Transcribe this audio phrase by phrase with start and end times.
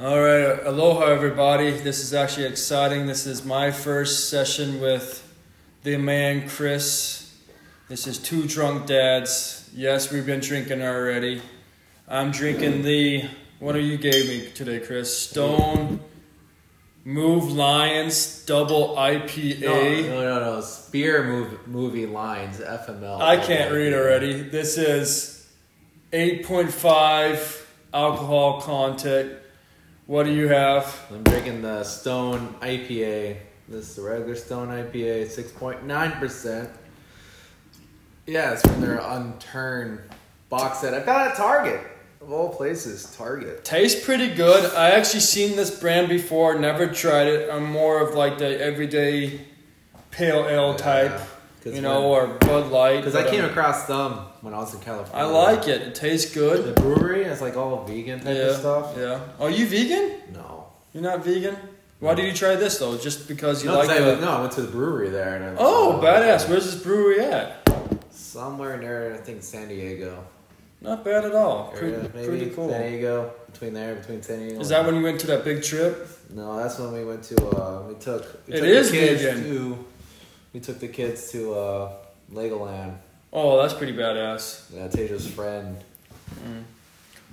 [0.00, 1.72] All right, aloha everybody.
[1.72, 3.08] This is actually exciting.
[3.08, 5.28] This is my first session with
[5.82, 7.34] the man Chris.
[7.88, 9.68] This is two drunk dads.
[9.74, 11.42] Yes, we've been drinking already.
[12.06, 13.24] I'm drinking the
[13.58, 15.18] what do you gave me today, Chris?
[15.18, 15.98] Stone
[17.04, 19.60] Move Lions Double IPA.
[19.62, 20.60] No, no, no, no.
[20.60, 23.20] Spear move, movie lines, FML.
[23.20, 24.42] I can't read already.
[24.42, 25.50] This is
[26.12, 29.37] 8.5 alcohol content.
[30.08, 31.06] What do you have?
[31.10, 33.36] I'm drinking the Stone IPA.
[33.68, 36.70] This is the regular Stone IPA, 6.9%.
[38.26, 40.00] Yeah, it's from their unturned
[40.48, 40.94] box set.
[40.94, 41.82] I found at Target.
[42.22, 43.66] Of all places, Target.
[43.66, 44.74] Tastes pretty good.
[44.74, 47.50] I actually seen this brand before, never tried it.
[47.50, 49.42] I'm more of like the everyday
[50.10, 51.20] pale ale type,
[51.64, 52.96] you know, or Bud Light.
[52.98, 55.26] Because I came um, across them when I was in California.
[55.26, 55.82] I like it.
[55.82, 56.74] It tastes good.
[56.74, 58.94] The brewery is like all vegan type Yeah, of stuff.
[58.96, 59.20] yeah.
[59.40, 60.32] Are you vegan?
[60.32, 60.66] No.
[60.92, 61.56] You're not vegan.
[62.00, 62.96] Why did you try this though?
[62.96, 64.06] Just because you No, like 'cause I, the?
[64.06, 65.34] went- no, I went to the brewery there.
[65.34, 66.48] And I, Oh, badass!
[66.48, 67.68] Where's this brewery at?
[68.10, 70.24] Somewhere near, I think, San Diego.
[70.80, 71.74] Not bad at all.
[71.76, 72.28] area, Pretty, maybe.
[72.28, 72.70] pretty cool.
[72.70, 74.60] San Diego, between there, between San Diego.
[74.60, 76.08] Is that when you went to that big trip?
[76.30, 77.46] No, that's when we went to.
[77.48, 78.46] Uh, we took.
[78.46, 79.42] We It took is the kids vegan.
[79.44, 79.84] To,
[80.52, 81.92] we took the kids to uh,
[82.32, 82.96] Legoland.
[83.32, 84.74] Oh, that's pretty badass.
[84.74, 85.76] Yeah, Taja's friend.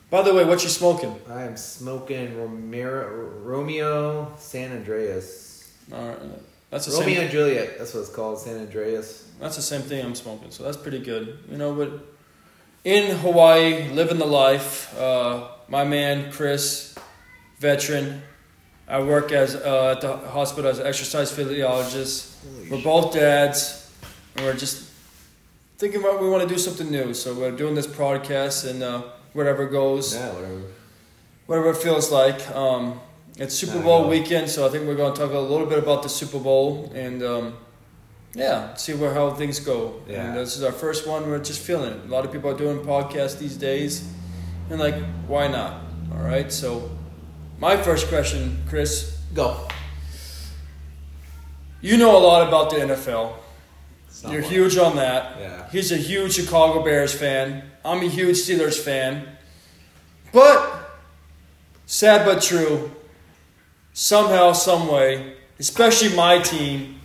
[0.09, 1.19] By the way, what you smoking?
[1.29, 3.09] I am smoking Romero,
[3.43, 5.71] Romeo San Andreas.
[5.91, 6.19] All right,
[6.69, 7.23] that's the Romeo same.
[7.23, 7.77] and Juliet.
[7.77, 8.39] That's what it's called.
[8.39, 9.29] San Andreas.
[9.39, 11.39] That's the same thing I'm smoking, so that's pretty good.
[11.49, 12.05] You know, but
[12.83, 14.97] in Hawaii, living the life.
[14.97, 16.95] Uh, my man Chris,
[17.59, 18.21] veteran.
[18.87, 22.35] I work as uh, at the hospital as an exercise physiologist.
[22.69, 23.91] We're both dads,
[24.35, 24.89] and we're just
[25.77, 27.13] thinking about we want to do something new.
[27.13, 29.01] So we're doing this podcast, and uh,
[29.33, 30.61] whatever goes, Yeah, whatever.
[31.47, 32.47] whatever it feels like.
[32.55, 32.99] Um,
[33.37, 36.03] it's Super Bowl weekend, so I think we're going to talk a little bit about
[36.03, 37.57] the Super Bowl and um,
[38.33, 39.99] yeah, see where how things go.
[40.07, 40.27] Yeah.
[40.27, 41.27] And this is our first one.
[41.27, 42.05] We're just feeling it.
[42.05, 44.07] A lot of people are doing podcasts these days,
[44.69, 44.95] and like,
[45.27, 45.81] why not?
[46.13, 46.51] All right.
[46.51, 46.89] So,
[47.59, 49.67] my first question, Chris, Go.
[51.81, 53.33] you know a lot about the NFL.
[54.29, 55.37] You're huge on that.
[55.39, 55.69] Yeah.
[55.69, 57.63] He's a huge Chicago Bears fan.
[57.83, 59.27] I'm a huge Steelers fan.
[60.31, 60.89] But,
[61.85, 62.91] sad but true,
[63.93, 66.99] somehow, some way, especially my team,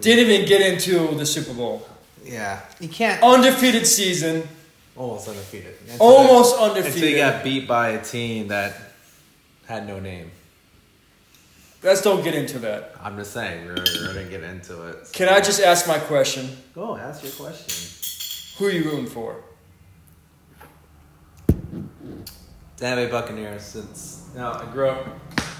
[0.00, 1.86] didn't even get into the Super Bowl.
[2.24, 2.60] Yeah.
[2.78, 3.22] You can't.
[3.22, 4.48] Undefeated season,
[4.96, 5.74] Almost undefeated.
[5.90, 8.83] Until almost they- Until you got beat by a team that
[9.66, 10.30] had no name.
[11.82, 12.94] Let's don't get into that.
[13.02, 15.10] I'm just saying, we're, we're gonna get into it.
[15.12, 16.48] Can I just ask my question?
[16.74, 18.58] Go, ask your question.
[18.58, 19.36] Who are you rooting for?
[22.76, 25.06] Tampa Bay Buccaneers since no, I grew up.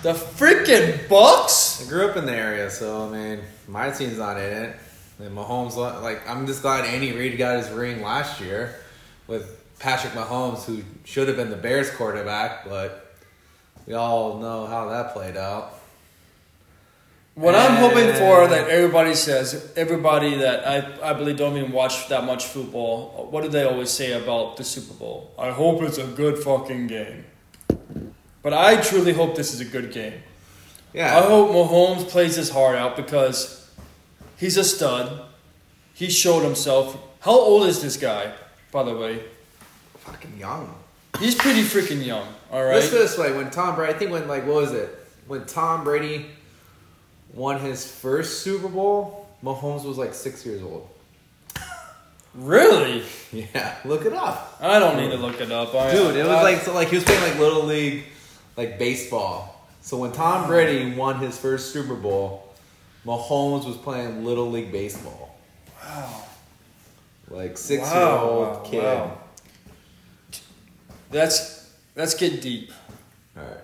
[0.03, 1.85] The freaking Bucks?
[1.85, 4.77] I grew up in the area, so I mean, my team's not in it.
[5.19, 8.75] And Mahomes, like, I'm just glad Andy Reid got his ring last year
[9.29, 13.04] with Patrick Mahomes, who should have been the Bears quarterback, but
[13.87, 15.81] we all know how that played out.
[17.35, 22.09] What I'm hoping for that everybody says, everybody that I, I believe don't even watch
[22.09, 25.35] that much football, what do they always say about the Super Bowl?
[25.37, 27.25] I hope it's a good fucking game.
[28.43, 30.23] But I truly hope this is a good game.
[30.93, 33.69] Yeah, I hope Mahomes plays his heart out because
[34.37, 35.23] he's a stud.
[35.93, 36.97] He showed himself.
[37.21, 38.33] How old is this guy,
[38.71, 39.25] by the way?
[40.05, 40.75] fucking young.
[41.19, 42.75] He's pretty freaking young, All right.
[42.75, 44.91] Let's it this way: when Tom Brady, I think when like what was it?
[45.27, 46.27] When Tom Brady
[47.33, 50.89] won his first Super Bowl, Mahomes was like six years old.
[52.35, 53.03] Really?
[53.33, 54.57] Yeah, look it up.
[54.61, 55.75] I don't need to look it up.
[55.75, 58.05] I, Dude, it was I- like so like he was playing like little league,
[58.57, 59.67] like baseball.
[59.81, 62.55] So when Tom Brady won his first Super Bowl,
[63.05, 65.37] Mahomes was playing little league baseball.
[65.85, 66.23] Wow.
[67.31, 68.83] Like six year old wow, kid.
[68.83, 69.19] wow.
[71.13, 72.73] Let's let's get deep.
[73.37, 73.59] All right.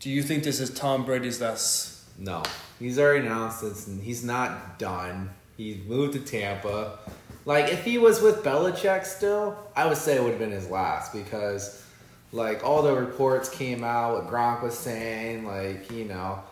[0.00, 2.02] Do you think this is Tom Brady's last?
[2.18, 2.42] No,
[2.78, 5.30] he's already announced and he's not done.
[5.56, 6.98] He moved to Tampa.
[7.44, 10.70] Like if he was with Belichick still, I would say it would have been his
[10.70, 11.82] last because,
[12.32, 16.42] like all the reports came out, what Gronk was saying, like you know,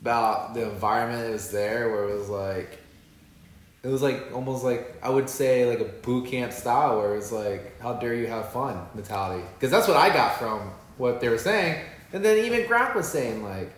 [0.00, 2.78] about the environment that was there, where it was like,
[3.86, 7.16] it was like almost like I would say like a boot camp style, where it
[7.16, 9.44] was like, how dare you have fun mentality?
[9.54, 13.08] Because that's what I got from what they were saying, and then even Gronk was
[13.08, 13.70] saying like.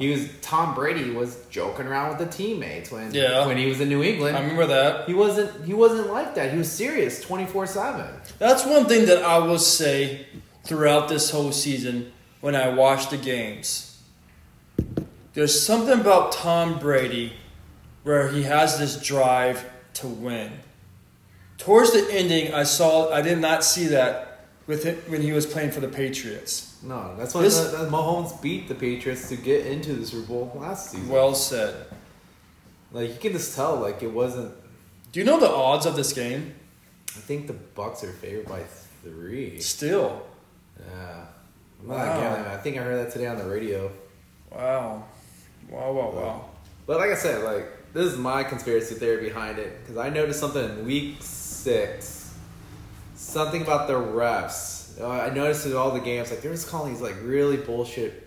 [0.00, 3.46] He was Tom Brady was joking around with the teammates when Yeah.
[3.48, 4.36] when he was in New England.
[4.36, 5.08] I remember that.
[5.08, 6.52] he wasn't he wasn't like that.
[6.52, 8.06] He was serious twenty four seven.
[8.38, 10.26] That's one thing that I will say
[10.62, 12.12] throughout this whole season.
[12.42, 13.98] when I watch the games.
[15.34, 17.32] There's something about Tom Brady
[18.02, 19.64] where he has this drive
[19.94, 20.52] to win.
[21.58, 25.44] Towards the ending, I saw I did not see that with him when he was
[25.46, 26.78] playing for the Patriots.
[26.82, 30.26] No, that's why This- the, the Mahomes beat the Patriots to get into the Super
[30.28, 31.08] Bowl last season.
[31.08, 31.74] Well said.
[32.92, 34.54] like you can just tell, like it wasn't.
[35.12, 36.54] Do you know the odds of this game?
[37.16, 38.62] I think the Bucks are favored by
[39.02, 39.58] three.
[39.60, 40.22] Still.
[40.78, 41.24] Yeah,
[41.80, 42.20] I'm not Wow.
[42.20, 42.52] gambling.
[42.52, 43.90] I think I heard that today on the radio.
[44.52, 45.04] Wow.
[45.68, 46.44] Wow, wow, wow.
[46.86, 50.40] But like I said, like this is my conspiracy theory behind it because I noticed
[50.40, 52.34] something in week six,
[53.14, 55.00] something about the refs.
[55.00, 58.26] Uh, I noticed in all the games, like they're just calling these like really bullshit.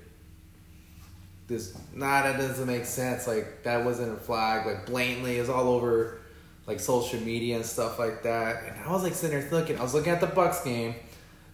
[1.48, 3.28] This nah, that doesn't make sense.
[3.28, 4.66] Like that wasn't a flag.
[4.66, 6.22] Like blatantly, it's all over,
[6.66, 8.63] like social media and stuff like that.
[8.63, 9.78] And I was like sitting there looking.
[9.78, 10.96] I was looking at the Bucks game,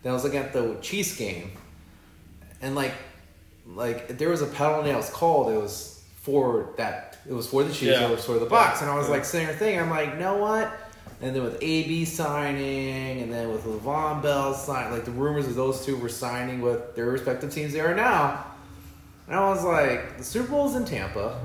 [0.03, 1.51] then I was looking at the Chiefs game,
[2.61, 2.93] and like
[3.65, 5.96] like if there was a penalty that was called, it was
[6.27, 7.17] for that.
[7.27, 7.83] It was for the Chiefs.
[7.99, 8.07] Yeah.
[8.07, 8.81] It was for the Bucks.
[8.81, 9.13] And I was Yeah.
[9.13, 10.69] like sitting there thinking, I'm like, you know what?
[11.21, 15.55] And then with AB signing, and then with Le'Veon Bell signing, like the rumors of
[15.55, 18.43] those two were signing with their respective teams they are now.
[19.27, 21.39] And I was like, the Super Bowl's in Tampa.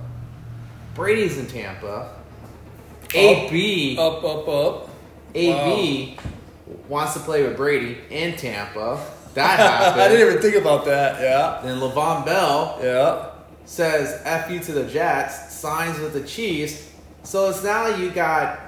[0.94, 2.10] Brady's in Tampa.
[3.14, 4.88] AB Up, up, up.
[5.34, 6.16] AB
[6.88, 8.98] wants to play with Brady in Tampa.
[9.34, 10.02] That happened.
[10.02, 11.18] I didn't even think about that.
[11.22, 11.60] Yeah.
[11.64, 13.30] Then Le'Veon Bell Yeah.
[13.64, 16.90] Says F you to the Jets, signs with the Chiefs.
[17.22, 18.60] So it's now you got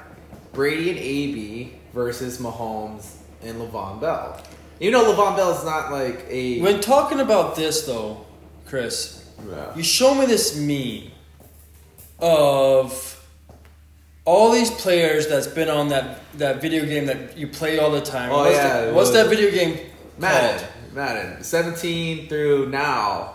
[0.52, 4.40] Brady and AB versus Mahomes and Le'Veon Bell.
[4.80, 8.24] You know Le'Veon Bell is not like a When talking about this, though,
[8.66, 9.74] Chris, Yeah.
[9.76, 11.10] you show me this meme
[12.20, 13.10] of
[14.24, 18.00] all these players that's been on that, that video game that you play all the
[18.00, 18.30] time.
[18.32, 19.78] Oh, what's yeah, the- what's that video game
[20.18, 20.58] Madden.
[20.60, 20.70] called?
[20.94, 21.42] Madden.
[21.44, 23.33] 17 through now.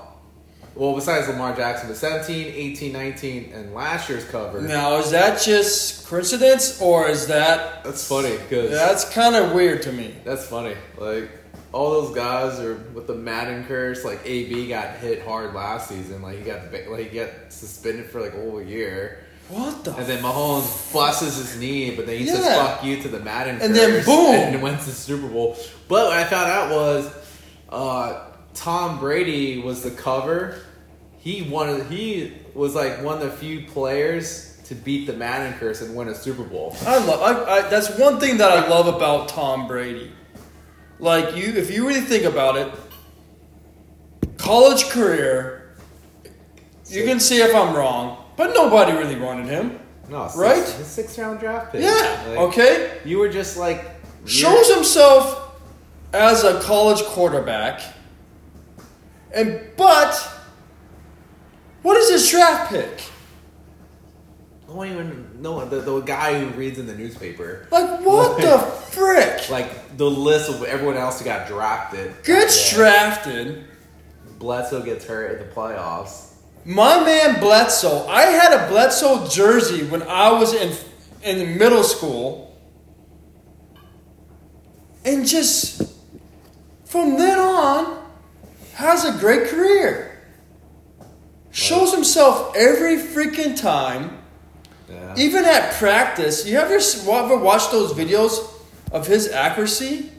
[0.76, 4.62] Well, besides Lamar Jackson, but 17, 18, 19, and last year's cover.
[4.62, 7.84] Now, is that just coincidence or is that.
[7.84, 10.16] That's funny because That's kind of weird to me.
[10.24, 10.76] That's funny.
[10.98, 11.30] Like
[11.72, 14.04] all those guys are with the Madden curse.
[14.06, 16.22] Like AB got hit hard last season.
[16.22, 19.26] Like he got like he got suspended for like a whole year.
[19.50, 23.08] What the And then Mahomes busts his knee, but then he says "fuck you" to
[23.08, 23.66] the Madden curse.
[23.66, 24.36] And then boom.
[24.36, 25.58] and wins the Super Bowl.
[25.88, 27.12] But what I found out was
[27.70, 28.29] uh,
[28.60, 30.60] Tom Brady was the cover.
[31.18, 31.86] He wanted.
[31.88, 36.10] He was like one of the few players to beat the Madden curse and win
[36.10, 36.76] a Super Bowl.
[36.86, 37.22] I love.
[37.22, 40.12] I, I, that's one thing that I love about Tom Brady.
[41.00, 42.70] Like you, if you really think about it,
[44.38, 45.56] college career.
[46.88, 49.80] You can see if I'm wrong, but nobody really wanted him.
[50.10, 50.66] No, six, Right?
[50.66, 51.82] Six, round draft pick.
[51.84, 52.26] Yeah.
[52.28, 53.00] Like, Okay.
[53.06, 53.86] You were just like
[54.26, 55.56] Shows himself
[56.14, 57.82] as a college quarterback,
[59.34, 60.40] and but
[61.82, 63.04] what is his draft pick?
[64.68, 67.68] I don't even know the, the guy who reads in the newspaper.
[67.72, 68.60] Like what the
[68.92, 69.50] frick?
[69.50, 72.14] Like the list of everyone else who got drafted.
[72.24, 73.66] Gets drafted.
[74.38, 76.34] Bledsoe gets hurt in the playoffs.
[76.66, 78.08] My man Bledsoe.
[78.08, 80.76] I had a Bledsoe jersey when I was in
[81.24, 82.58] in middle school,
[85.04, 85.82] and just
[86.86, 88.09] from then on
[88.80, 90.22] has a great career.
[91.52, 94.20] Shows himself every freaking time.
[94.90, 95.16] Yeah.
[95.18, 98.50] Even at practice, you ever ever watched those videos
[98.92, 100.12] of his accuracy?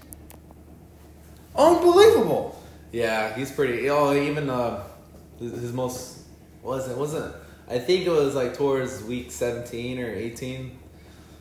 [1.57, 2.63] Unbelievable.
[2.93, 3.89] Yeah, he's pretty.
[3.89, 4.85] Oh, even uh,
[5.39, 6.19] his, most
[6.63, 7.35] wasn't wasn't.
[7.67, 10.79] I think it was like towards week seventeen or eighteen,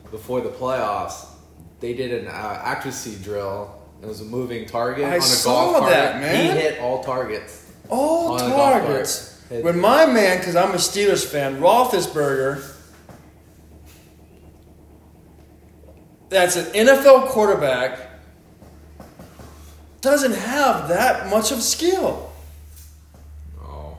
[0.10, 1.26] before the playoffs.
[1.82, 3.79] They did an uh, accuracy drill.
[4.02, 5.92] It was a moving target I on a saw golf cart.
[5.92, 6.56] that, man.
[6.56, 7.72] He hit all targets.
[7.90, 8.84] All On the golf cart.
[8.86, 9.42] targets.
[9.50, 12.64] When my man, because I'm a Steelers fan, Roethlisberger,
[16.30, 18.00] that's an NFL quarterback,
[20.02, 22.32] doesn't have that much of skill.
[23.62, 23.98] Oh,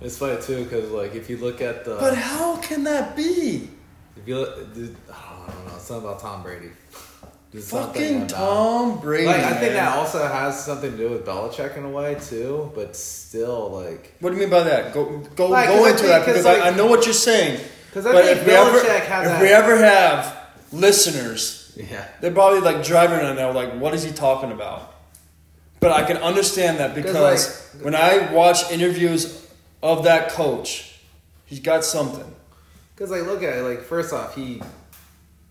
[0.00, 3.68] it's funny too because like if you look at the But how can that be?
[4.16, 6.70] if you look, dude, I don't know something about Tom Brady.
[7.60, 9.26] Fucking Tom Brady.
[9.26, 9.84] Like I think man.
[9.84, 14.12] that also has something to do with Belichick in a way too, but still like
[14.20, 14.92] What do you mean by that?
[14.92, 17.14] Go go Like, go into think- that 'cause, because like- I, I know what you're
[17.14, 17.60] saying.
[17.90, 20.36] Because I But think if we ever Belichick has if we ever have
[20.72, 22.04] listeners, yeah.
[22.20, 24.92] they're probably like driving and they're like, "What is he talking about?"
[25.80, 29.46] But I can understand that because like- when I watch interviews
[29.82, 30.98] of that coach,
[31.46, 32.30] he's got something.
[32.96, 34.60] Because like look at it, like first off, he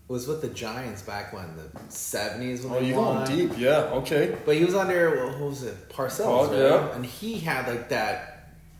[0.08, 3.52] was with the Giants back when the seventies when Oh, you going deep?
[3.58, 3.78] Yeah.
[3.94, 4.36] Okay.
[4.44, 6.58] But he was under what was it, Parcells, Oh, right?
[6.90, 6.94] yeah.
[6.96, 8.30] And he had like that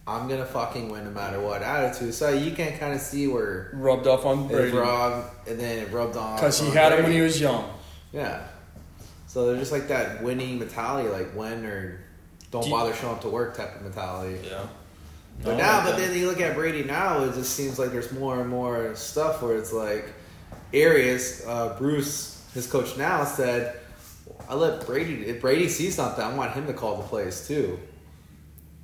[0.07, 2.13] I'm gonna fucking win no matter what attitude.
[2.13, 5.79] So you can kind of see where Rubbed off on it Brady rubbed and then
[5.79, 7.71] it rubbed on because he had him when he was young.
[8.13, 8.43] Yeah.
[9.27, 12.01] So they're just like that winning mentality, like win or
[12.51, 14.39] don't Do you- bother showing up to work type of mentality.
[14.47, 14.67] Yeah.
[15.43, 18.13] But No, now, but then you look at Brady now, it just seems like there's
[18.13, 20.13] more and more stuff where it's like
[20.75, 21.43] areas.
[21.47, 23.79] Uh, Bruce, his coach now, said,
[24.49, 25.27] "I let Brady.
[25.27, 27.79] If Brady sees something, I want him to call the plays too,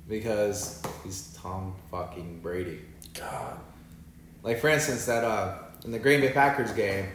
[0.07, 2.79] because he's Tom fucking Brady.
[3.13, 3.59] God.
[4.43, 7.05] Like for instance, that uh, in the Green Bay Packers game,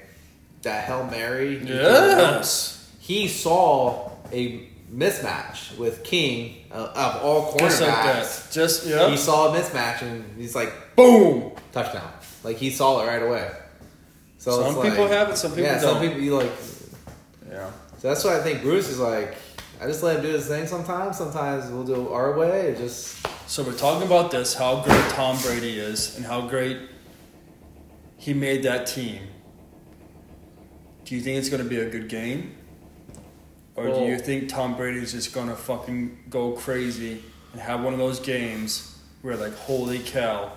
[0.63, 1.59] that Hail Mary.
[1.59, 2.91] he Yes.
[3.01, 7.59] he saw a mismatch with King uh, of all cornerbacks.
[7.59, 8.49] Just like that.
[8.53, 9.11] Just yeah.
[9.11, 11.53] He saw a mismatch and he's like, Boom.
[11.73, 12.13] touchdown.
[12.45, 13.51] Like he saw it right away.
[14.39, 15.95] So Some it's like- people have it, some people yeah, don't.
[15.95, 16.53] some people you like.
[17.51, 17.71] Yeah.
[17.99, 19.35] So that's why I think Bruce is like.
[19.81, 21.19] I just let him do his thing sometimes.
[21.19, 22.69] Sometimes we'll do it our way.
[22.69, 26.79] It just So we're talking about this, how great Tom Brady is, and how great
[28.17, 29.21] he made that team.
[31.05, 32.57] Do you think it's going to be a good game?
[33.77, 37.93] Or do you think Tom Brady's just going to fucking go crazy and have one
[37.93, 40.53] of those games where, like, holy cow,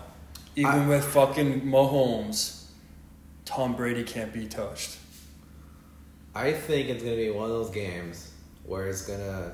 [0.56, 2.59] even I- with fucking Mahomes,
[3.50, 4.98] Tom Brady can't be touched?
[6.36, 8.32] I think it's gonna be one of those games
[8.64, 9.54] where it's gonna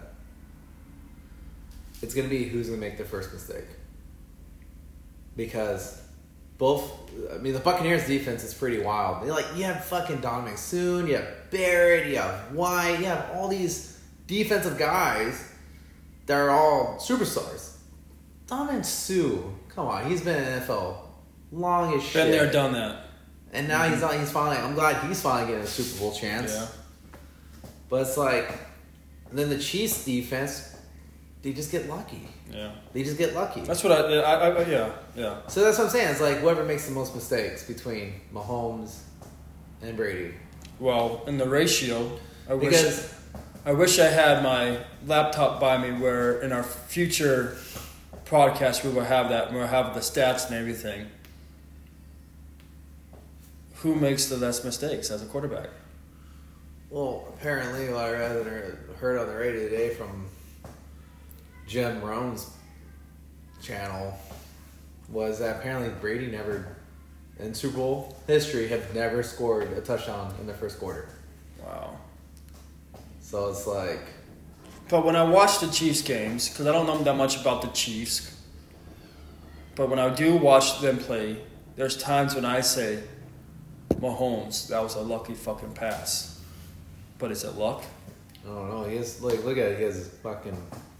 [2.01, 3.63] it's gonna be who's gonna make the first mistake.
[5.37, 6.01] Because
[6.57, 6.91] both
[7.33, 9.23] I mean the Buccaneers defense is pretty wild.
[9.23, 13.29] They're like you have fucking Ndamukong Suh, you have Barrett, you have White, you have
[13.33, 13.97] all these
[14.27, 15.53] defensive guys
[16.25, 17.77] that are all superstars.
[18.47, 20.97] Ndamukong Suh, come on, he's been in NFL
[21.53, 22.25] long as shit.
[22.25, 23.04] Been there, done that.
[23.55, 24.57] And now he's on, he's finally.
[24.57, 26.53] I'm glad he's finally getting a Super Bowl chance.
[26.53, 26.67] Yeah.
[27.89, 28.49] But it's like,
[29.29, 30.75] and then the Chiefs defense,
[31.41, 32.27] they just get lucky.
[32.51, 32.71] Yeah.
[32.93, 33.61] They just get lucky.
[33.61, 35.47] That's what I, I, I yeah, yeah.
[35.47, 36.09] so that's what I'm saying.
[36.09, 38.99] It's like whoever makes the most mistakes between Mahomes
[39.81, 40.33] and Brady.
[40.79, 42.19] Well, in the ratio,
[42.49, 43.13] I wish Because
[43.65, 47.57] I wish I had my laptop by me where in our future
[48.25, 51.07] podcast we will have that, we'll have the stats and everything.
[53.85, 55.69] Who makes the less mistakes as a quarterback?
[56.89, 60.25] well, apparently, what I read or heard on the radio today from
[61.67, 62.49] Jim Rome's
[63.61, 64.17] channel
[65.07, 66.77] was that apparently Brady never
[67.37, 71.07] in Super Bowl history have never scored a touchdown in the first quarter.
[71.63, 71.95] Wow.
[73.21, 74.01] So it's like
[74.89, 77.67] But when I watch the Chiefs games, because I don't know that much about the
[77.67, 78.35] Chiefs,
[79.75, 81.43] but when I do watch them play,
[81.75, 83.03] there's times when I say,
[83.99, 86.39] Mahomes, that was a lucky fucking pass.
[87.17, 87.83] But is it luck?
[88.45, 88.83] I don't know.
[88.83, 89.77] He has like look at it.
[89.77, 90.55] He has fucking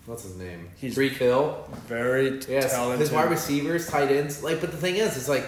[0.05, 0.69] what's his name?
[0.77, 1.67] He's- Tyreek Hill.
[1.87, 2.99] Very Yes, talented.
[2.99, 4.41] his wide receivers, tight ends.
[4.43, 5.47] Like, but the thing is, it's like,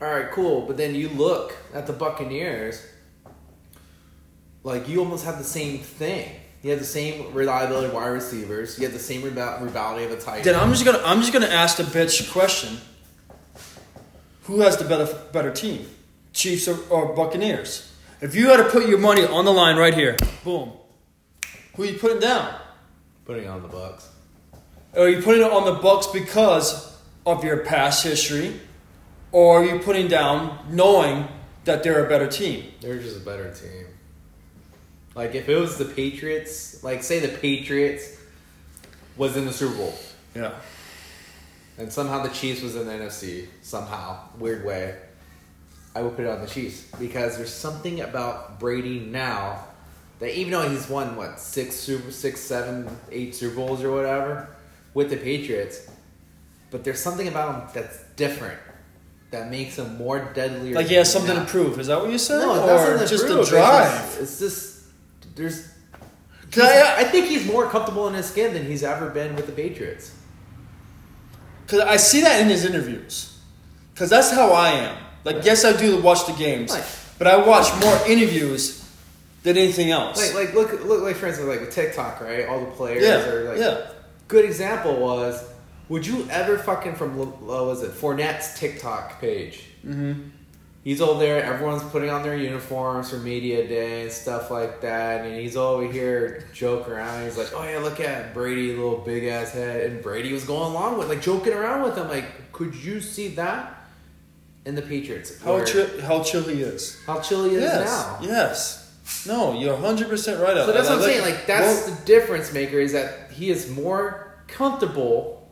[0.00, 0.62] all right, cool.
[0.66, 2.82] But then you look at the Buccaneers.
[4.64, 6.28] Like you almost have the same thing.
[6.62, 8.76] You have the same reliability of wide receivers.
[8.78, 10.64] You have the same reliability of a tight Then end.
[10.64, 12.78] I'm just gonna I'm just gonna ask the bitch question.
[14.44, 15.86] Who has the better better team,
[16.36, 17.92] Chiefs or, or Buccaneers?
[18.20, 20.72] If you had to put your money on the line right here, boom,
[21.74, 22.54] who are you putting down?
[23.24, 24.08] Putting on the Bucks.
[24.96, 28.60] Are you putting it on the Bucks because of your past history,
[29.32, 31.26] or are you putting down knowing
[31.64, 32.64] that they're a better team?
[32.80, 33.86] They're just a better team.
[35.14, 38.16] Like if it was the Patriots, like say the Patriots
[39.16, 39.94] was in the Super Bowl.
[40.34, 40.52] Yeah.
[41.78, 44.96] And somehow the Chiefs was in the NFC somehow weird way.
[45.96, 49.64] I would put it on the Chiefs because there's something about Brady now
[50.18, 54.48] that even though he's won what six super six seven eight Super Bowls or whatever
[54.92, 55.88] with the Patriots,
[56.70, 58.58] but there's something about him that's different
[59.30, 60.74] that makes him more deadly.
[60.74, 61.80] Like he has something to prove.
[61.80, 62.40] Is that what you said?
[62.40, 63.28] No, or just prove.
[63.36, 63.90] the It's drive?
[63.90, 64.84] just- It's just,
[65.34, 65.68] there's.
[66.58, 69.52] I- I think he's more comfortable in his skin than he's ever been with the
[69.52, 70.12] Patriots.
[71.64, 73.38] Because I see that in his interviews.
[73.94, 74.96] Because that's how I am.
[75.26, 76.84] Like, yes, I do watch the games, Right.
[77.18, 78.88] but I watch more interviews
[79.42, 80.16] than anything else.
[80.34, 82.46] Like, like look, look, like for instance, like with TikTok, right?
[82.46, 83.58] All the players yeah, are like.
[83.58, 83.90] yeah.
[84.28, 85.44] Good example was,
[85.88, 89.64] would you ever fucking from uh, what was it Fournette's TikTok page?
[89.84, 90.30] Mm-hmm.
[90.82, 91.42] He's over there.
[91.42, 95.84] Everyone's putting on their uniforms for media day and stuff like that, and he's over
[95.90, 97.24] here joking around.
[97.24, 100.70] He's like, "Oh yeah, look at Brady, little big ass head," and Brady was going
[100.70, 102.06] along with like joking around with him.
[102.08, 103.85] Like, could you see that?
[104.66, 105.40] In the Patriots.
[105.42, 107.00] How chill, how chill he is.
[107.06, 107.86] how chill he is yes.
[107.86, 108.18] now.
[108.20, 108.82] Yes.
[109.26, 110.56] No, you're 100 percent right.
[110.56, 111.22] So that's what I'm saying.
[111.22, 115.48] Like that's Well, the difference maker is that he is more comfortable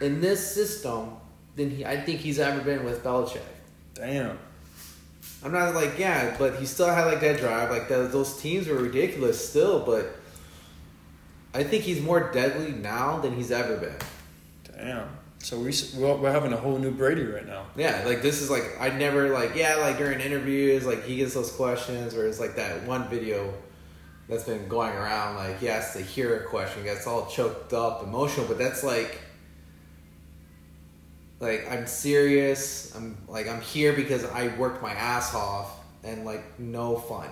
[0.00, 1.16] in this system
[1.54, 3.42] than he I think he's ever been with Belichick.
[3.94, 4.38] damn.
[5.44, 7.70] I'm not like yeah, but he still had like that drive.
[7.70, 10.16] Like the, those teams were ridiculous still, but
[11.52, 13.96] I think he's more deadly now than he's ever been.
[14.76, 15.08] Damn.
[15.42, 17.66] So we we're, we're having a whole new Brady right now.
[17.76, 21.34] Yeah, like this is like I never like yeah like during interviews like he gets
[21.34, 23.52] those questions where it's like that one video
[24.28, 28.04] that's been going around like he has to hear a question gets all choked up
[28.04, 29.20] emotional but that's like
[31.40, 35.72] like I'm serious I'm like I'm here because I worked my ass off
[36.04, 37.28] and like no fun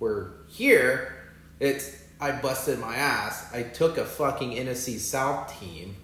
[0.00, 1.14] where here
[1.60, 5.94] it's I busted my ass I took a fucking NFC South team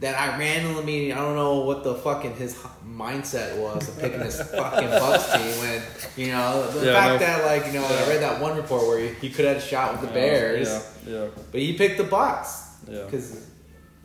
[0.00, 2.54] that I randomly, I don't know what the fucking his
[2.86, 5.82] mindset was of picking this fucking Bucks team when,
[6.16, 8.04] you know, the Yeah, fact no- that, like, you know, Yeah.
[8.04, 10.68] I read that one report where he, he could have shot with the Bears,
[11.06, 11.12] Yeah.
[11.14, 11.26] Yeah.
[11.50, 12.62] but he picked the Bucks.
[12.88, 13.04] Yeah.
[13.10, 13.44] Cause,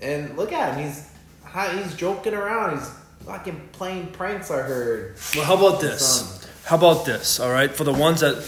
[0.02, 0.84] and look at him.
[0.88, 1.08] He's,
[1.84, 2.90] he's joking around, he's
[3.26, 5.16] fucking playing pranks, I heard.
[5.36, 6.48] Well, how about this?
[6.66, 7.40] How about this?
[7.40, 8.44] All right, for the ones that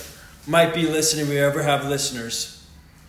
[0.48, 2.55] might be listening, we ever have listeners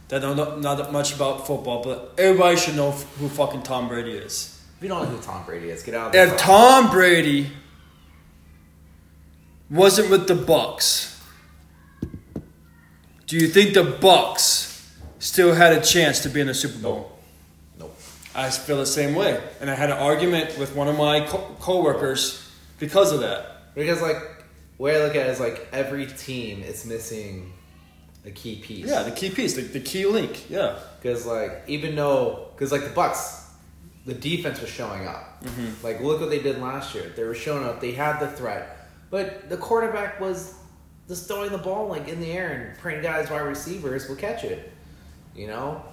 [0.09, 3.89] that don't know not that much about football, but everybody should know who fucking Tom
[3.89, 4.53] Brady is.
[4.77, 7.51] If you don't know who Tom Brady is, get out of the If Tom Brady
[9.71, 11.21] wasn't with the Bucks,
[13.27, 17.19] do you think the Bucks still had a chance to be in the Super Bowl?
[17.79, 17.99] Nope.
[18.35, 21.57] I feel the same way, and I had an argument with one of my co-
[21.59, 22.49] coworkers
[22.79, 23.75] because of that.
[23.75, 24.23] Because, like,
[24.79, 27.53] way I look at it is, like, every team is missing
[28.27, 28.87] a key piece.
[28.87, 30.51] Yeah, the key piece, the, the key link.
[30.51, 30.79] Yeah.
[31.01, 33.49] Because like even though, because like the Bucks,
[34.05, 35.43] the defense was showing up.
[35.45, 35.85] Mm-hmm.
[35.85, 37.13] Like look what they did last year.
[37.15, 37.81] They were showing up.
[37.81, 40.55] They had the threat, but the quarterback was
[41.09, 44.45] just throwing the ball like in the air and praying guys wide receivers will catch
[44.45, 44.73] it.
[45.35, 45.85] You know,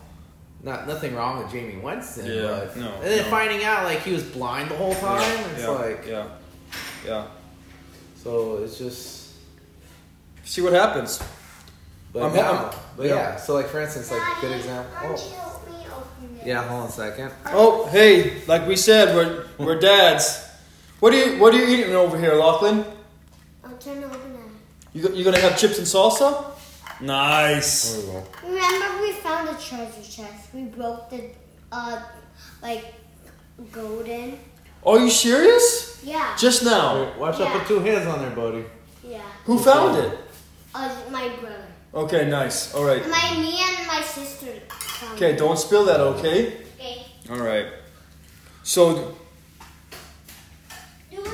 [0.63, 2.25] not nothing wrong with Jameis Winston.
[2.25, 3.29] Yeah, but, no, And then no.
[3.29, 5.39] finding out like he was blind the whole time.
[5.51, 6.27] it's yeah, like yeah,
[7.05, 7.27] yeah.
[8.15, 9.21] so it's just.
[10.45, 11.23] See what happens.
[12.13, 13.15] But I'm- now, I'm- but yeah.
[13.15, 13.35] yeah.
[13.37, 14.91] So like for instance, like good example.
[15.01, 16.67] Oh, you open yeah.
[16.67, 17.31] Hold on a second.
[17.47, 20.45] Oh, hey, like we said, we're we're dads.
[20.99, 22.85] What are you What are you eating over here, Lachlan?
[23.63, 24.95] I'm trying to open it.
[24.97, 26.45] You go- you gonna have chips and salsa?
[27.01, 27.95] Nice.
[27.95, 28.23] There we go.
[28.47, 30.53] Remember we found a treasure chest.
[30.53, 31.21] We broke the,
[31.71, 31.99] uh,
[32.61, 32.93] like,
[33.71, 34.39] golden.
[34.85, 35.99] Are you serious?
[36.03, 36.35] Yeah.
[36.37, 37.05] Just now.
[37.05, 37.51] Hey, Watch out!
[37.59, 38.63] Put two hands on there, buddy.
[39.03, 39.21] Yeah.
[39.45, 40.17] Who found it?
[40.75, 41.65] Uh, my brother.
[41.93, 42.73] Okay, nice.
[42.73, 43.07] All right.
[43.07, 45.99] My, me and my sister found Okay, don't spill that.
[45.99, 46.57] Okay.
[46.79, 47.05] Okay.
[47.29, 47.67] All right.
[48.63, 49.15] So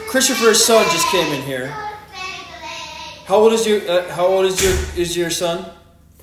[0.09, 1.67] Christopher's son just came in here.
[3.25, 5.65] How old is your uh, How old is your is your son?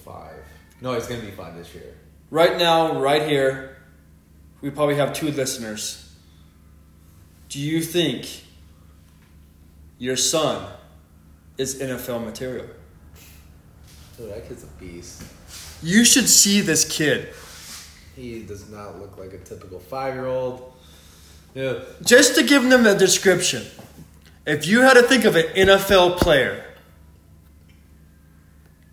[0.05, 0.35] Five.
[0.81, 1.94] No, it's gonna be five this year.
[2.31, 3.77] Right now, right here,
[4.61, 6.12] we probably have two listeners.
[7.49, 8.44] Do you think
[9.99, 10.68] your son
[11.57, 12.66] is NFL material?
[14.17, 15.23] Dude, that kid's a beast.
[15.83, 17.29] You should see this kid.
[18.15, 20.73] He does not look like a typical five-year-old.
[21.55, 21.81] Yeah.
[22.03, 23.65] Just to give them a description,
[24.47, 26.65] if you had to think of an NFL player,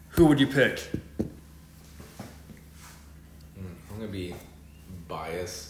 [0.09, 0.77] who would you pick?
[1.21, 1.27] Mm,
[3.91, 4.33] I'm gonna be
[5.07, 5.69] biased.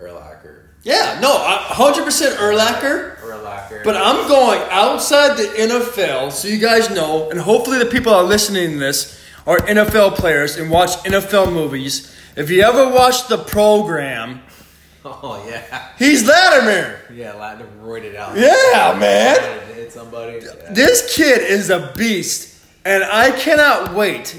[0.00, 0.68] Urlacher.
[0.82, 3.15] Yeah, no, I- 100% Urlacher.
[3.40, 3.84] Urlacher.
[3.84, 8.18] But I'm going outside the NFL so you guys know, and hopefully the people that
[8.18, 12.14] are listening to this are NFL players and watch NFL movies.
[12.36, 14.42] If you ever watch the program,
[15.04, 17.00] oh yeah, he's Lattimer.
[17.12, 18.36] yeah, Latin roided out.
[18.36, 19.74] Yeah, man.
[19.74, 20.40] Hit somebody.
[20.44, 20.72] Yeah.
[20.72, 24.36] This kid is a beast, and I cannot wait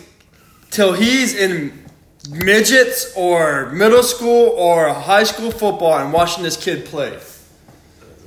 [0.70, 1.86] till he's in
[2.30, 7.18] midgets or middle school or high school football and watching this kid play.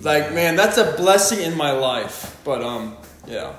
[0.04, 2.40] Like, man, that's a blessing in my life.
[2.44, 3.54] But um, yeah.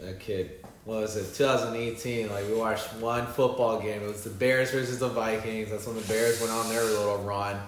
[0.00, 0.64] That kid.
[0.84, 1.34] What was it?
[1.34, 2.28] 2018.
[2.30, 4.02] Like we watched one football game.
[4.02, 5.70] It was the Bears versus the Vikings.
[5.70, 7.60] That's when the Bears went on their little run.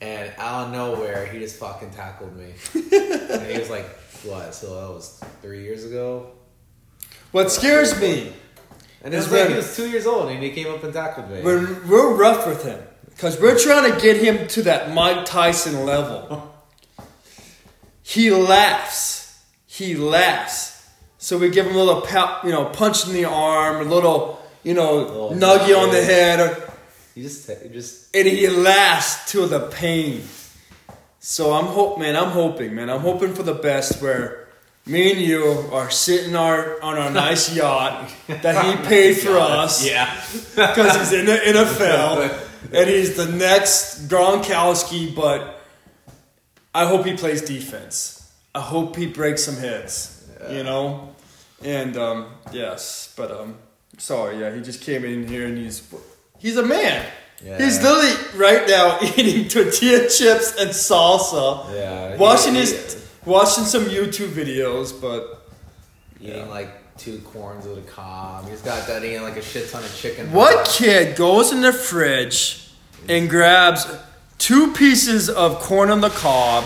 [0.00, 2.54] And out of nowhere, he just fucking tackled me.
[2.74, 3.86] and he was like,
[4.22, 6.30] "What?" So that was three years ago.
[7.32, 8.32] What scares me,
[9.02, 10.94] And it was It's like he was two years old, and he came up and
[10.94, 11.42] tackled me.
[11.42, 15.84] we're, we're rough with him because we're trying to get him to that Mike Tyson
[15.84, 16.44] level.
[18.08, 19.38] He laughs.
[19.66, 20.88] He laughs.
[21.18, 22.02] So we give him a little,
[22.42, 26.02] you know, punch in the arm, a little, you know, oh, Little nugget on the
[26.02, 26.72] head, or-
[27.14, 28.16] He just, just.
[28.16, 30.22] and he laughs to the pain.
[31.20, 32.16] So I'm hope, man.
[32.16, 32.88] I'm hoping, man.
[32.88, 34.00] I'm hoping for the best.
[34.00, 34.48] Where
[34.86, 39.84] me and you are sitting our on our nice yacht that he paid for us
[39.86, 40.08] Yeah.
[40.56, 45.14] because he's in the NFL and he's the next Gronkowski.
[45.14, 45.57] But
[46.82, 48.32] I hope he plays defense.
[48.54, 50.14] I hope he breaks some heads.
[50.50, 51.14] You know,
[51.64, 53.56] and um, yes, but um,
[53.98, 55.82] sorry, yeah, he just came in here and he's
[56.38, 57.04] he's a man.
[57.44, 57.58] Yeah.
[57.58, 62.16] He's literally right now eating tortilla chips and salsa, Yeah.
[62.16, 62.72] watching his
[63.24, 65.48] watching some YouTube videos, but
[66.20, 66.44] eating Yeah.
[66.58, 68.48] like two corns with a cob.
[68.48, 70.30] He's got that eating like a shit ton of chicken.
[70.32, 72.70] what kid goes in the fridge
[73.08, 73.86] and grabs
[74.38, 76.64] two pieces of corn on the cob,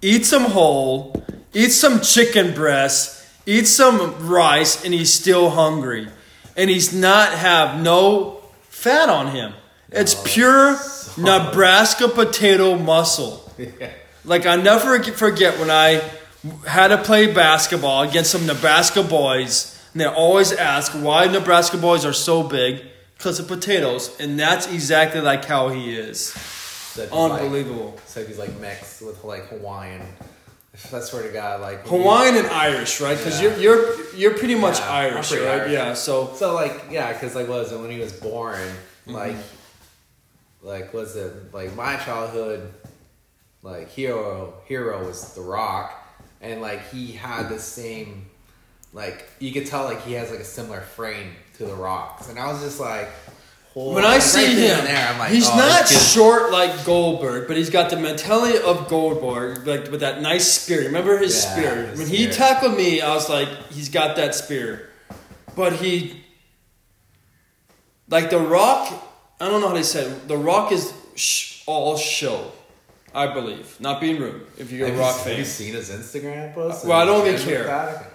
[0.00, 6.08] eat some whole, eat some chicken breast, eat some rice, and he's still hungry,
[6.56, 9.52] and he's not have no fat on him.
[9.90, 10.78] It's oh, pure
[11.18, 13.46] Nebraska potato muscle.
[13.78, 13.90] Yeah.
[14.24, 16.02] Like I never forget when I
[16.66, 22.06] had to play basketball against some Nebraska boys, and they always ask why Nebraska boys
[22.06, 22.82] are so big
[23.18, 26.34] because of potatoes, and that's exactly like how he is.
[27.08, 27.98] He's like- Unbelievable.
[28.06, 30.02] Said he's like mixed with like Hawaiian.
[30.94, 33.16] I swear to God, like Hawaiian and Irish, right?
[33.18, 33.56] Because Yeah.
[33.56, 35.60] you're you're you're pretty much Yeah, Irish, pretty right?
[35.62, 35.72] Irish.
[35.72, 35.94] Yeah.
[35.94, 38.58] So So like yeah, because like was it when he was born?
[38.60, 39.12] Mm-hmm.
[39.14, 39.36] Like,
[40.62, 42.72] like was it like my childhood?
[43.62, 45.92] Like hero hero was The Rock,
[46.40, 48.26] and like he had the same,
[48.94, 52.38] like you could tell like he has like a similar frame to The Rock's, and
[52.38, 53.08] I was just like.
[53.74, 56.84] Holy- when I like, see right him, there, I'm like, he's oh, not short like
[56.84, 60.86] Goldberg, but he's got the mentality of Goldberg, like with that nice spirit.
[60.86, 61.88] Remember his Yeah, spirit.
[61.90, 64.86] his when he tackled me, I was like, he's got that spirit.
[65.56, 66.22] But he,
[68.08, 68.92] like the Rock,
[69.40, 70.06] I don't know how they said.
[70.06, 70.28] it.
[70.28, 72.52] The Rock is sh- all show,
[73.14, 73.76] I believe.
[73.80, 74.46] Not being rude.
[74.58, 76.86] If you're a Rock you, fan, Have you seen his Instagram post?
[76.86, 78.09] Well, I don't even care.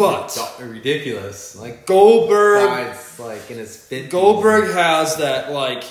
[0.00, 1.56] But ridiculous.
[1.56, 4.10] Like Goldberg, like in his 50s.
[4.10, 5.84] Goldberg has that like.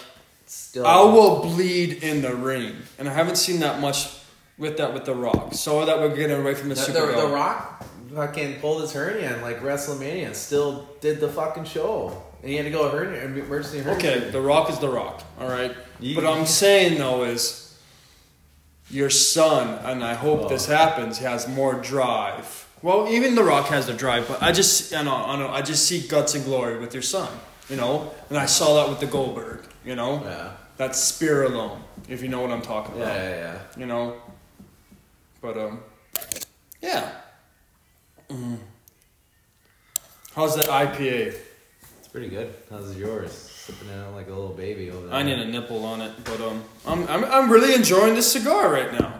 [0.46, 0.86] still.
[0.86, 4.10] I will bleed in the ring, and I haven't seen that much
[4.58, 5.54] with that with the Rock.
[5.54, 8.92] So that we're getting away from the, The, Super the, the Rock fucking pulled his
[8.92, 12.24] hernia and like WrestleMania and still did the fucking show.
[12.42, 13.98] And he had to go to hernia emergency hernia.
[13.98, 15.22] Okay, The Rock is The Rock.
[15.40, 15.76] All right.
[16.00, 17.78] You- but I'm saying though is
[18.90, 20.50] your son, and I hope Oh.
[20.50, 22.66] this happens, has more drive.
[22.82, 25.62] Well, even The Rock has the drive, but I just, I know, I know, I
[25.62, 27.30] just see guts and glory with your son.
[27.70, 29.62] You know, and I saw that with the Goldberg.
[29.86, 30.52] You know, Yeah.
[30.78, 31.84] that spear alone.
[32.08, 33.14] If you know what I'm talking about.
[33.14, 33.60] yeah, yeah.
[33.78, 34.16] You know.
[35.42, 35.80] But um,
[36.82, 37.12] yeah.
[38.30, 38.58] Mm.
[40.36, 41.36] How's that IPA?
[42.00, 42.54] It's pretty good.
[42.70, 43.32] How's yours?
[43.32, 45.16] Sipping it out like a little baby over there.
[45.16, 48.72] I need a nipple on it, but um, I'm I'm I'm really enjoying this cigar
[48.72, 49.14] right now.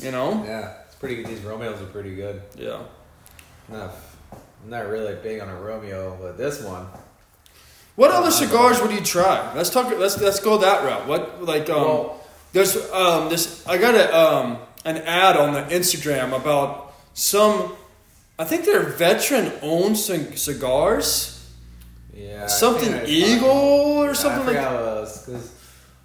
[0.00, 0.42] You know?
[0.44, 1.26] Yeah, pretty good.
[1.26, 2.40] These Romeos are pretty good.
[2.56, 2.78] Yeah.
[3.68, 3.94] I'm not,
[4.62, 6.86] I'm not really big on a Romeo, but this one.
[7.96, 9.52] What other cigars would you try?
[9.54, 9.92] Let's talk.
[9.98, 11.08] Let's let's go that route.
[11.08, 11.76] What like um?
[11.82, 12.18] Well-
[12.52, 17.74] there's um this I got a um an ad on the Instagram about some.
[18.38, 21.50] I think they're veteran owned c- cigars.
[22.14, 22.46] Yeah.
[22.46, 25.08] Something Eagle or Yeah, something I like.
[25.08, 25.48] forgot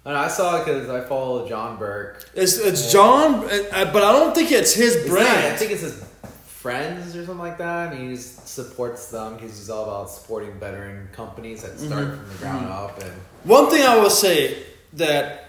[0.04, 0.36] what it was.
[0.36, 2.28] Cause, and I saw it because I follow John Burke.
[2.34, 5.28] It's it's John, uh, but I don't think it's his It's brand.
[5.28, 6.04] not- I think it's his
[6.46, 7.92] friends or something like that.
[7.92, 12.16] And he just supports them because he's all about supporting veteran companies that start Mm-hmm.
[12.16, 13.00] from the ground up.
[13.00, 13.12] And
[13.44, 14.62] One thing I will say
[14.94, 15.44] that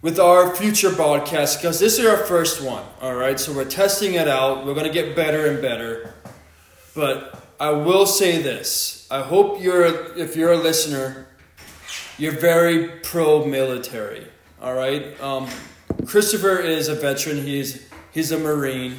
[0.00, 4.14] with our future broadcasts, because this is our first one, all right, so we're testing
[4.14, 4.64] it out.
[4.64, 6.14] We're going to get better and better.
[6.94, 9.84] But I will say this I hope you're,
[10.16, 11.27] if you're a listener,
[12.18, 14.26] you're very pro military,
[14.60, 15.18] all right?
[15.22, 15.48] Um,
[16.06, 18.96] Christopher is a veteran, he's, he's a Marine,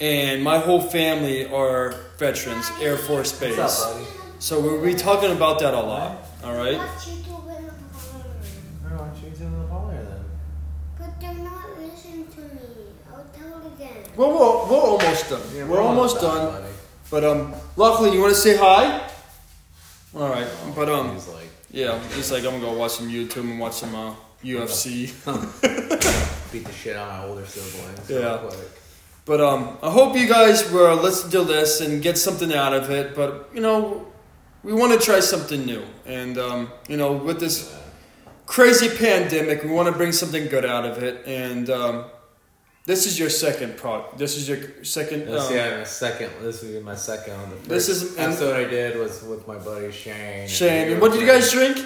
[0.00, 3.56] and my whole family are veterans, Air Force Base.
[3.56, 4.06] what's up, buddy?
[4.38, 6.78] So we'll be talking about that a lot, all right?
[6.78, 7.74] What you doing on?
[8.86, 10.24] I don't want you to the baller then.
[10.98, 12.60] But they're not listening to me.
[13.12, 14.04] I'll tell it again.
[14.16, 15.42] Well, we're, we're almost done.
[15.54, 16.52] Yeah, we're almost done.
[16.52, 16.72] buddy.
[17.10, 19.10] But um, Lachlan, you want to say hi?
[20.14, 20.48] All right.
[20.74, 21.18] But um,
[21.78, 24.12] Yeah, just like I'm gonna go watch some YouTube and watch some uh,
[24.42, 25.14] UFC.
[26.52, 28.10] beat the shit out of my older siblings.
[28.10, 28.50] Yeah.
[29.24, 32.90] But um, I hope you guys will listen to this and get something out of
[32.90, 33.14] it.
[33.14, 34.08] But you know,
[34.64, 37.72] we want to try something new, and um, you know, with this
[38.46, 41.24] crazy pandemic, we want to bring something good out of it.
[41.28, 42.06] And um,
[42.88, 44.04] this is your second pro.
[44.16, 45.26] This is your second.
[45.26, 46.30] This, um, yeah, my second.
[46.40, 47.50] This would be my second one.
[47.50, 50.48] The first This is- episode I did was with my buddy Shane.
[50.48, 51.76] Shane, and what did you guys drink?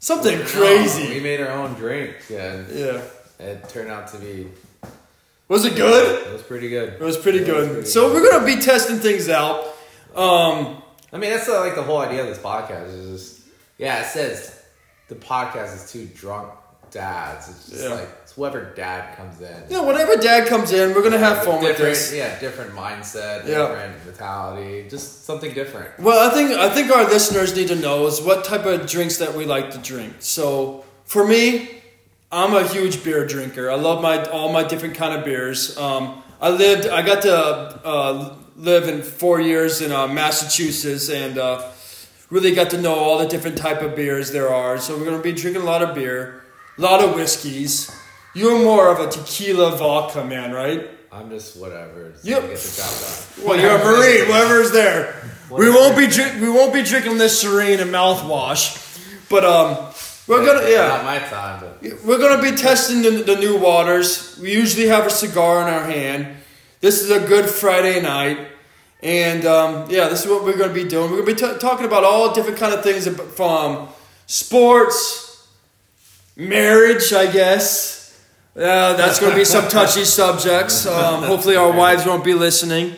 [0.00, 1.20] Something we crazy.
[1.20, 2.16] made our own drink.
[2.28, 2.62] Yeah.
[2.70, 3.00] Yeah.
[3.38, 4.48] it turned out to be.
[5.48, 6.26] Was it good?
[6.26, 6.94] It was pretty good.
[6.94, 7.70] It was pretty good.
[7.70, 8.14] pretty so good.
[8.22, 9.64] we're gonna be testing things out.
[10.16, 13.40] Um, I mean, that's like the whole idea of this podcast is just,
[13.78, 14.60] yeah, it says
[15.08, 16.50] the podcast is two drunk
[16.90, 17.48] dads.
[17.50, 17.94] It's just Yeah.
[17.94, 19.68] like whoever dad comes in.
[19.70, 22.12] know, whenever Dad comes in, we're gonna have fun with this.
[22.12, 23.68] Yeah, different mindset, Yeah.
[23.68, 25.98] different mentality, just something different.
[26.00, 29.18] Well, I think I think our listeners need to know is what type of drinks
[29.18, 30.14] that we like to drink.
[30.20, 31.82] So for me,
[32.32, 33.70] I'm a huge beer drinker.
[33.70, 35.76] I love my all my different kind of beers.
[35.78, 41.38] Um, I lived, I got to uh, live in four years in uh, Massachusetts, and
[41.38, 41.62] uh,
[42.30, 44.78] really got to know all the different type of beers there are.
[44.78, 46.42] So we're gonna be drinking a lot of beer,
[46.76, 47.90] a lot of whiskeys.
[48.34, 50.90] You're more of a tequila vodka man, right?
[51.12, 52.10] I'm just whatever.
[52.12, 52.42] Just Yep.
[52.48, 53.46] get the job done.
[53.46, 54.28] Well, you're a marine.
[54.28, 55.14] Whatever's there.
[55.50, 55.76] We Whatever.
[55.78, 59.76] won't be drink, we won't be drinking this serene and mouthwash, but um,
[60.26, 60.88] we're gonna yeah.
[60.88, 64.36] Not my time, but we're gonna be testing the, the new waters.
[64.42, 66.26] We usually have a cigar in our hand.
[66.80, 68.38] This is a good Friday night,
[69.02, 71.10] and um, yeah, this is what we're gonna be doing.
[71.12, 73.88] We're gonna be t- talking about all different kind of things from
[74.26, 75.46] sports,
[76.36, 78.03] marriage, I guess.
[78.56, 80.86] Yeah, that's going to be some touchy subjects.
[80.94, 82.94] Um, hopefully, our wives won't be listening.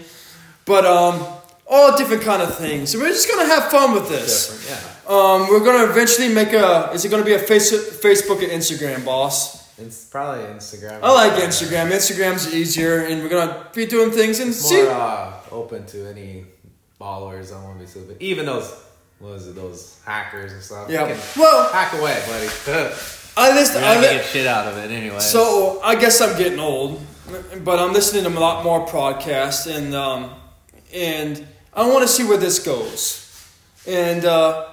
[0.67, 1.25] But um,
[1.67, 2.91] all different kind of things.
[2.91, 4.49] So we're just going to have fun with this.
[4.49, 4.83] different.
[4.83, 4.93] Yeah.
[5.09, 6.91] Um, we're going to eventually make a.
[6.93, 9.65] Is it going to be a face, Facebook and Instagram, boss?
[9.79, 11.01] It's probably Instagram.
[11.03, 11.91] I like Instagram.
[11.91, 14.83] Instagram's easier, and we're going to be doing things and It's see.
[14.83, 16.45] more uh, open to any
[16.99, 17.53] followers.
[17.53, 18.17] I want to be stupid.
[18.21, 18.75] Even those,
[19.19, 20.91] what is it, those hackers and stuff.
[20.91, 21.17] Yeah.
[21.37, 22.93] Well, hack away, buddy.
[23.37, 23.83] I listen.
[23.83, 25.19] You're I li- get shit out of it anyway.
[25.21, 27.01] So I guess I'm getting old,
[27.65, 30.31] but I'm listening to a lot more podcasts, and um,
[30.95, 33.23] and I want to see where this goes,
[33.87, 34.69] and uh,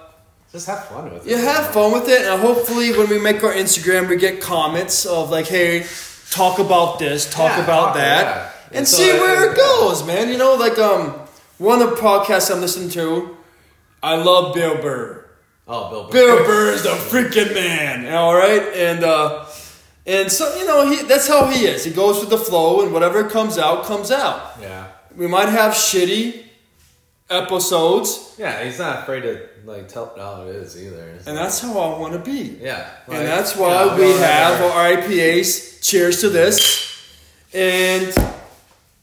[0.52, 1.30] just have fun with it.
[1.32, 5.06] you have fun with it, and hopefully when we make our Instagram, we get comments
[5.06, 5.86] of like, hey,
[6.30, 8.68] talk about this, talk Yeah, about talk that, it.
[8.70, 10.30] and And so see where it goes, man.
[10.30, 11.10] You know, like um,
[11.58, 13.36] one of the podcasts I'm listening to,
[14.02, 15.23] I love Bill Burr.
[15.68, 16.12] Oh, Bill Burr.
[16.12, 18.14] Bill Burr is the freaking man.
[18.14, 19.46] All right, and uh,
[20.06, 21.84] and so you know he that's how he is.
[21.86, 24.58] He goes with the flow, and whatever comes out comes out.
[24.62, 24.88] Yeah.
[25.16, 26.44] We might have shitty
[27.30, 31.08] episodes, Yeah, he's not afraid to like tell it how it is either.
[31.10, 32.58] It's and like- that's how I want to be.
[32.62, 34.72] yeah, like, and that's why know, we have there.
[34.72, 35.82] our IPAs.
[35.82, 36.92] Cheers to this,
[37.54, 38.14] and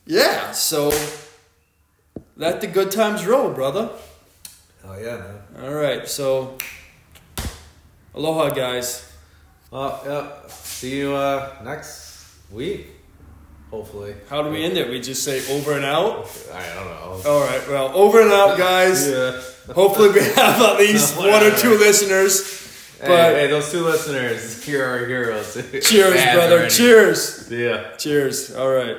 [0.07, 0.93] yeah, so
[2.37, 3.91] let the good times roll, brother.
[4.85, 5.65] Oh yeah, man.
[5.65, 6.57] All right, so
[8.15, 9.07] aloha, guys.
[9.71, 10.49] Well, yeah.
[10.49, 12.89] See you uh, next week.
[13.71, 14.15] Hopefully.
[14.29, 14.91] How do we end it?
[14.91, 16.27] We just say over and out.
[16.53, 17.31] I don't know.
[17.31, 19.09] All right, well, over and out, guys.
[19.09, 19.41] Yeah.
[19.75, 22.59] Hopefully, we have at least one or two listeners.
[23.01, 25.55] But hey, those two listeners, here are our heroes.
[25.55, 26.57] cheers, brother.
[26.57, 26.71] already.
[26.75, 27.49] Cheers.
[27.51, 27.97] Yeah.
[27.97, 28.55] Cheers.
[28.57, 28.97] All right.